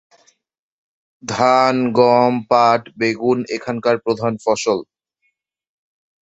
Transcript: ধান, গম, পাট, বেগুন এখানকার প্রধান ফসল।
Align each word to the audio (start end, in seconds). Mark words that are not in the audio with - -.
ধান, 1.23 1.75
গম, 1.91 2.33
পাট, 2.49 2.81
বেগুন 2.99 3.39
এখানকার 3.55 3.95
প্রধান 4.05 4.33
ফসল। 4.37 4.79